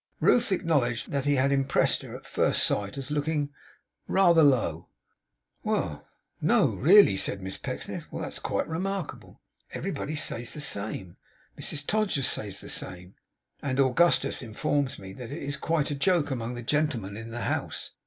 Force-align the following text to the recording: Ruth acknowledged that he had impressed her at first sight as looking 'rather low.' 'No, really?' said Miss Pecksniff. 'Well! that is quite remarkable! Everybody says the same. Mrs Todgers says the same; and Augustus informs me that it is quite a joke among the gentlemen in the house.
Ruth 0.19 0.51
acknowledged 0.51 1.11
that 1.11 1.25
he 1.25 1.35
had 1.35 1.51
impressed 1.51 2.01
her 2.01 2.15
at 2.15 2.25
first 2.25 2.63
sight 2.63 2.97
as 2.97 3.11
looking 3.11 3.51
'rather 4.07 4.41
low.' 4.41 4.87
'No, 5.63 6.01
really?' 6.69 7.15
said 7.15 7.39
Miss 7.39 7.59
Pecksniff. 7.59 8.07
'Well! 8.11 8.23
that 8.23 8.33
is 8.33 8.39
quite 8.39 8.67
remarkable! 8.67 9.41
Everybody 9.73 10.15
says 10.15 10.55
the 10.55 10.59
same. 10.59 11.17
Mrs 11.55 11.85
Todgers 11.85 12.25
says 12.27 12.61
the 12.61 12.67
same; 12.69 13.13
and 13.61 13.79
Augustus 13.79 14.41
informs 14.41 14.97
me 14.97 15.13
that 15.13 15.31
it 15.31 15.43
is 15.43 15.55
quite 15.55 15.91
a 15.91 15.95
joke 16.01 16.31
among 16.31 16.55
the 16.55 16.63
gentlemen 16.63 17.15
in 17.15 17.29
the 17.29 17.41
house. 17.41 17.91